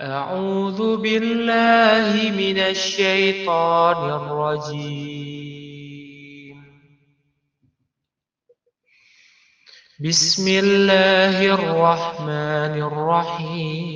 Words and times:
أعوذ 0.00 0.96
بالله 0.96 2.30
من 2.30 2.58
الشيطان 2.58 4.10
الرجيم. 4.10 5.54
بسم 10.00 10.48
الله 10.48 11.46
الرحمن 11.54 12.82
الرحيم. 12.82 13.94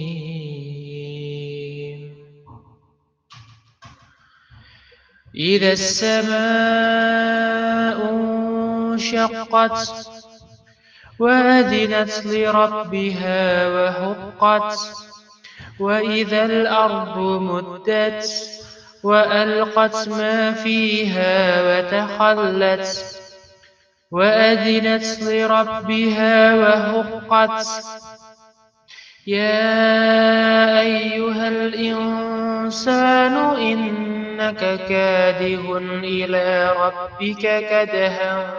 إذا 5.35 5.73
السماء 5.73 6.29
انشقت 8.15 10.07
وأذنت 11.19 12.27
لربها 12.27 13.69
وحقت 13.69 15.08
وإذا 15.81 16.45
الأرض 16.45 17.19
مدت 17.43 18.25
وألقت 19.03 20.09
ما 20.09 20.53
فيها 20.53 21.63
وتخلت 21.63 23.15
وأذنت 24.11 25.23
لربها 25.23 26.55
وهقت 26.55 27.67
يا 29.27 30.81
أيها 30.81 31.49
الإنسان 31.49 33.35
إنك 33.57 34.61
كادح 34.89 35.61
إلى 36.03 36.73
ربك 36.81 37.41
كدها 37.71 38.55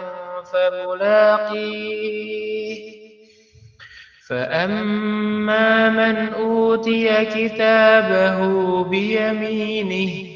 فملاقيه 0.52 2.00
فأما 4.30 5.88
من 5.90 6.28
أوتي 6.28 7.24
كتابه 7.24 8.38
بيمينه 8.84 10.30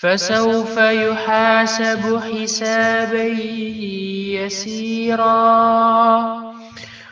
فسوف 0.00 0.76
يحاسب 0.76 2.20
حسابا 2.20 3.24
يسيرا 4.40 5.42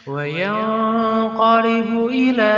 وينقلب 0.06 2.06
إلى 2.06 2.52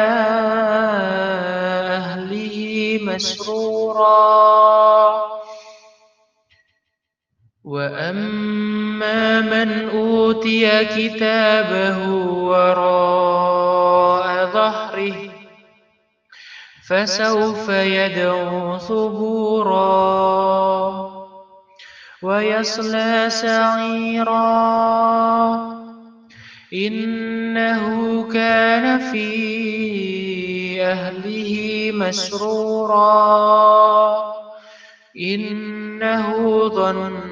أهله 1.90 2.98
مسرورا 3.02 4.52
وأما 7.64 9.40
من 9.40 9.88
أوتي 9.88 10.84
كتابه 10.84 12.08
وراء 12.24 14.46
ظهره 14.46 15.14
فسوف 16.88 17.68
يدعو 17.68 18.78
ثبورا 18.78 20.02
ويصلى 22.22 23.30
سعيرا 23.30 24.42
إنه 26.72 28.22
كان 28.32 28.98
في 28.98 30.82
أهله 30.82 31.90
مسرورا 31.94 33.12
إنه 35.16 36.68
ظن 36.68 37.31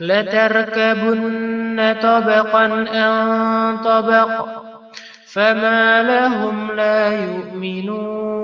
لتركبن 0.00 1.96
طبقا 2.02 2.84
عن 2.94 3.78
طبق 3.78 4.46
فما 5.26 6.02
لهم 6.02 6.72
لا 6.72 7.24
يؤمنون. 7.24 8.36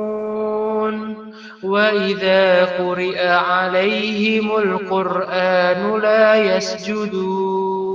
وإذا 1.62 2.64
قرئ 2.64 3.28
عليهم 3.28 4.56
القرآن 4.56 6.00
لا 6.00 6.56
يسجدون. 6.56 7.92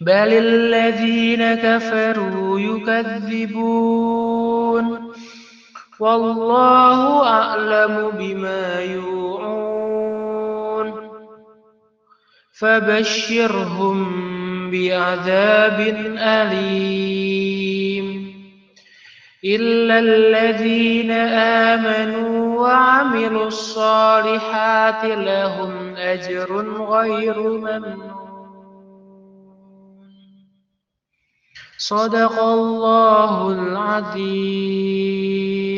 بل 0.00 0.32
الذين 0.32 1.54
كفروا 1.54 2.60
يكذبون. 2.60 3.82
والله 6.00 7.26
أعلم 7.26 8.10
فبشرهم 12.62 13.98
بعذاب 14.70 15.80
أليم. 16.18 18.32
إلا 19.44 19.98
الذين 19.98 21.10
آمنوا 21.70 22.60
وعملوا 22.60 23.46
الصالحات 23.46 25.04
لهم 25.04 25.96
أجر 25.96 26.84
غير 26.84 27.42
ممنون. 27.42 28.12
صدق 31.78 32.42
الله 32.42 33.52
العظيم. 33.52 35.71